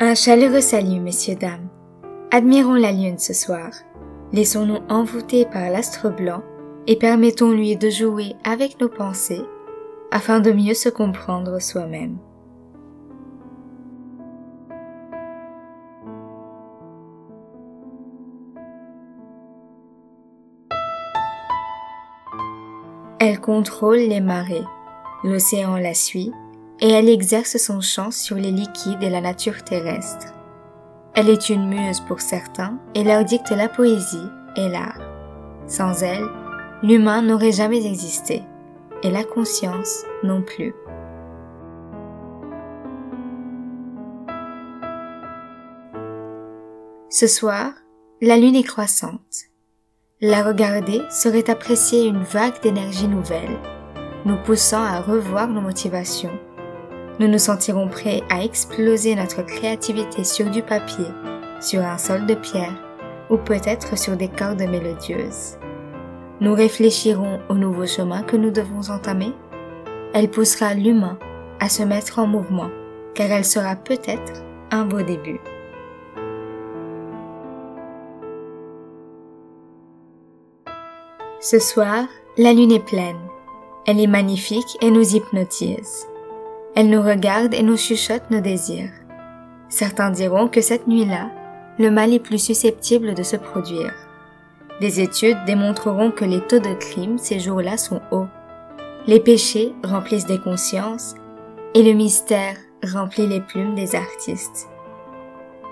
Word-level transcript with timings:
Un 0.00 0.16
chaleureux 0.16 0.60
salut, 0.60 0.98
messieurs, 0.98 1.36
dames. 1.36 1.68
Admirons 2.32 2.74
la 2.74 2.90
lune 2.90 3.18
ce 3.18 3.32
soir. 3.32 3.70
Laissons-nous 4.32 4.80
envoûter 4.88 5.44
par 5.44 5.70
l'astre 5.70 6.10
blanc 6.10 6.42
et 6.88 6.96
permettons-lui 6.96 7.76
de 7.76 7.90
jouer 7.90 8.34
avec 8.42 8.80
nos 8.80 8.88
pensées 8.88 9.44
afin 10.10 10.40
de 10.40 10.50
mieux 10.50 10.74
se 10.74 10.88
comprendre 10.88 11.60
soi-même. 11.60 12.18
Elle 23.20 23.40
contrôle 23.40 23.98
les 23.98 24.20
marées, 24.20 24.64
l'océan 25.22 25.76
la 25.76 25.94
suit, 25.94 26.32
et 26.80 26.90
elle 26.90 27.08
exerce 27.08 27.56
son 27.56 27.80
champ 27.80 28.10
sur 28.10 28.36
les 28.36 28.50
liquides 28.50 29.02
et 29.02 29.10
la 29.10 29.20
nature 29.20 29.62
terrestre. 29.62 30.34
Elle 31.14 31.28
est 31.28 31.48
une 31.48 31.68
muse 31.68 32.00
pour 32.00 32.20
certains 32.20 32.78
et 32.94 33.04
leur 33.04 33.24
dicte 33.24 33.50
la 33.50 33.68
poésie 33.68 34.28
et 34.56 34.68
l'art. 34.68 35.00
Sans 35.66 36.02
elle, 36.02 36.26
l'humain 36.82 37.22
n'aurait 37.22 37.52
jamais 37.52 37.86
existé, 37.86 38.42
et 39.02 39.10
la 39.10 39.24
conscience 39.24 40.04
non 40.22 40.42
plus. 40.42 40.74
Ce 47.08 47.28
soir, 47.28 47.72
la 48.20 48.36
lune 48.36 48.56
est 48.56 48.64
croissante. 48.64 49.44
La 50.20 50.42
regarder 50.42 51.02
serait 51.10 51.48
apprécier 51.48 52.06
une 52.06 52.22
vague 52.22 52.60
d'énergie 52.60 53.08
nouvelle, 53.08 53.58
nous 54.24 54.36
poussant 54.42 54.82
à 54.82 55.00
revoir 55.00 55.48
nos 55.48 55.60
motivations. 55.60 56.36
Nous 57.20 57.28
nous 57.28 57.38
sentirons 57.38 57.86
prêts 57.86 58.22
à 58.28 58.42
exploser 58.42 59.14
notre 59.14 59.42
créativité 59.42 60.24
sur 60.24 60.50
du 60.50 60.62
papier, 60.62 61.06
sur 61.60 61.80
un 61.82 61.96
sol 61.96 62.26
de 62.26 62.34
pierre 62.34 62.74
ou 63.30 63.36
peut-être 63.36 63.96
sur 63.96 64.16
des 64.16 64.28
cordes 64.28 64.62
mélodieuses. 64.62 65.56
Nous 66.40 66.52
réfléchirons 66.52 67.38
au 67.48 67.54
nouveau 67.54 67.86
chemin 67.86 68.22
que 68.22 68.36
nous 68.36 68.50
devons 68.50 68.90
entamer. 68.90 69.32
Elle 70.12 70.28
poussera 70.28 70.74
l'humain 70.74 71.18
à 71.60 71.68
se 71.68 71.84
mettre 71.84 72.18
en 72.18 72.26
mouvement, 72.26 72.70
car 73.14 73.30
elle 73.30 73.44
sera 73.44 73.76
peut-être 73.76 74.42
un 74.72 74.84
beau 74.84 75.02
début. 75.02 75.40
Ce 81.40 81.60
soir, 81.60 82.06
la 82.36 82.52
lune 82.52 82.72
est 82.72 82.84
pleine. 82.84 83.20
Elle 83.86 84.00
est 84.00 84.08
magnifique 84.08 84.78
et 84.80 84.90
nous 84.90 85.14
hypnotise. 85.14 86.08
Elle 86.76 86.90
nous 86.90 87.02
regarde 87.02 87.54
et 87.54 87.62
nous 87.62 87.76
chuchote 87.76 88.30
nos 88.30 88.40
désirs. 88.40 88.90
Certains 89.68 90.10
diront 90.10 90.48
que 90.48 90.60
cette 90.60 90.86
nuit-là, 90.86 91.30
le 91.78 91.90
mal 91.90 92.12
est 92.12 92.20
plus 92.20 92.38
susceptible 92.38 93.14
de 93.14 93.22
se 93.22 93.36
produire. 93.36 93.92
Des 94.80 95.00
études 95.00 95.38
démontreront 95.46 96.10
que 96.10 96.24
les 96.24 96.40
taux 96.40 96.58
de 96.58 96.74
crime 96.74 97.18
ces 97.18 97.38
jours-là 97.38 97.76
sont 97.76 98.00
hauts. 98.10 98.26
Les 99.06 99.20
péchés 99.20 99.72
remplissent 99.84 100.26
des 100.26 100.40
consciences 100.40 101.14
et 101.74 101.82
le 101.82 101.92
mystère 101.92 102.56
remplit 102.92 103.26
les 103.26 103.40
plumes 103.40 103.74
des 103.74 103.94
artistes. 103.94 104.68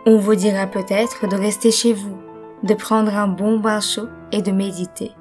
On 0.06 0.18
vous 0.18 0.34
dira 0.34 0.66
peut-être 0.66 1.28
de 1.28 1.36
rester 1.36 1.70
chez 1.70 1.92
vous, 1.92 2.18
de 2.62 2.74
prendre 2.74 3.14
un 3.16 3.28
bon 3.28 3.58
bain 3.58 3.80
chaud 3.80 4.08
et 4.32 4.42
de 4.42 4.52
méditer 4.52 5.12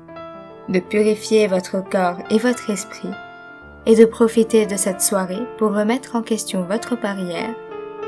de 0.71 0.79
purifier 0.79 1.47
votre 1.47 1.83
corps 1.83 2.17
et 2.29 2.37
votre 2.37 2.69
esprit 2.69 3.09
et 3.85 3.95
de 3.95 4.05
profiter 4.05 4.65
de 4.65 4.75
cette 4.75 5.01
soirée 5.01 5.41
pour 5.57 5.73
remettre 5.73 6.15
en 6.15 6.21
question 6.21 6.63
votre 6.63 6.99
barrière 6.99 7.55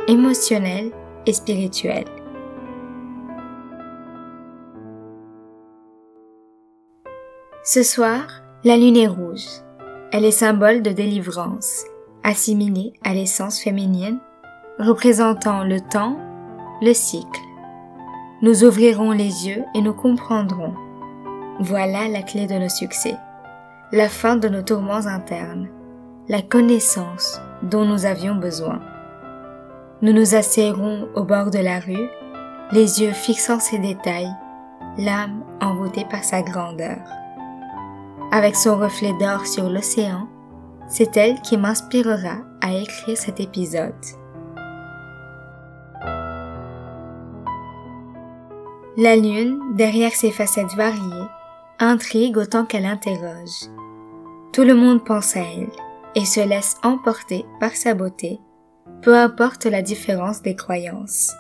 émotionnelle 0.08 0.92
et 1.26 1.34
spirituelle. 1.34 2.06
Ce 7.64 7.82
soir, 7.82 8.28
la 8.64 8.78
lune 8.78 8.98
est 8.98 9.08
rouge. 9.08 9.46
Elle 10.12 10.26
est 10.26 10.32
symbole 10.32 10.82
de 10.82 10.92
délivrance, 10.92 11.86
assimilée 12.24 12.94
à 13.04 13.14
l'essence 13.14 13.60
féminine, 13.60 14.20
représentant 14.80 15.64
le 15.64 15.80
temps, 15.80 16.18
le 16.82 16.94
cycle. 16.94 17.40
Nous 18.42 18.66
ouvrirons 18.66 19.12
les 19.12 19.48
yeux 19.48 19.64
et 19.74 19.82
nous 19.82 19.94
comprendrons 19.94 20.74
voilà 21.60 22.08
la 22.08 22.24
clé 22.24 22.48
de 22.48 22.56
nos 22.56 22.70
succès, 22.70 23.16
la 23.94 24.10
fin 24.10 24.38
de 24.38 24.50
nos 24.50 24.64
tourments 24.64 25.06
internes, 25.06 25.68
la 26.28 26.42
connaissance 26.42 27.40
dont 27.62 27.86
nous 27.86 28.08
avions 28.08 28.34
besoin. 28.34 28.82
Nous 30.02 30.14
nous 30.14 30.34
asserrons 30.34 31.08
au 31.14 31.24
bord 31.24 31.52
de 31.52 31.60
la 31.60 31.80
rue, 31.80 32.10
les 32.72 33.04
yeux 33.04 33.12
fixant 33.12 33.60
ses 33.60 33.78
détails, 33.78 34.34
l'âme 34.98 35.44
envoûtée 35.62 36.06
par 36.10 36.24
sa 36.24 36.42
grandeur. 36.42 36.98
Avec 38.32 38.56
son 38.56 38.80
reflet 38.80 39.14
d'or 39.20 39.46
sur 39.46 39.70
l'océan, 39.70 40.28
c'est 40.88 41.16
elle 41.16 41.40
qui 41.42 41.56
m'inspirera 41.56 42.38
à 42.62 42.74
écrire 42.74 43.16
cet 43.16 43.40
épisode. 43.40 43.94
La 48.98 49.16
lune, 49.16 49.60
derrière 49.76 50.14
ses 50.14 50.32
facettes 50.32 50.74
variées, 50.76 51.28
intrigue 51.80 52.38
autant 52.38 52.66
qu'elle 52.66 52.86
interroge. 52.88 53.70
Tout 54.54 54.64
le 54.64 54.76
monde 54.76 55.04
pense 55.04 55.36
à 55.36 55.40
elle 55.40 55.72
et 56.14 56.26
se 56.26 56.40
laisse 56.40 56.78
emporter 56.84 57.44
par 57.60 57.72
sa 57.76 57.96
beauté, 57.96 58.40
peu 59.02 59.18
importe 59.18 59.66
la 59.66 59.82
différence 59.82 60.44
des 60.44 60.56
croyances. 60.56 61.34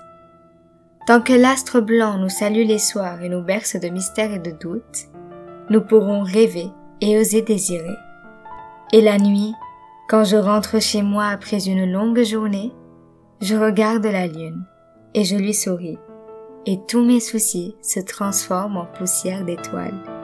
Tant 1.05 1.21
que 1.21 1.33
l'astre 1.33 1.79
blanc 1.79 2.17
nous 2.17 2.29
salue 2.29 2.65
les 2.65 2.79
soirs 2.79 3.21
et 3.21 3.29
nous 3.29 3.43
berce 3.43 3.75
de 3.75 3.89
mystères 3.89 4.33
et 4.33 4.39
de 4.39 4.49
doutes, 4.49 5.09
nous 5.69 5.81
pourrons 5.81 6.23
rêver 6.23 6.69
et 7.01 7.19
oser 7.19 7.43
désirer. 7.43 7.95
Et 8.93 9.01
la 9.01 9.19
nuit, 9.19 9.53
quand 10.09 10.23
je 10.23 10.37
rentre 10.37 10.81
chez 10.81 11.03
moi 11.03 11.25
après 11.27 11.67
une 11.67 11.91
longue 11.91 12.23
journée, 12.23 12.71
je 13.41 13.55
regarde 13.55 14.05
la 14.07 14.25
lune 14.25 14.65
et 15.13 15.23
je 15.23 15.35
lui 15.35 15.53
souris, 15.53 15.99
et 16.65 16.79
tous 16.87 17.05
mes 17.05 17.19
soucis 17.19 17.75
se 17.83 17.99
transforment 17.99 18.77
en 18.77 18.85
poussière 18.85 19.45
d'étoiles. 19.45 20.22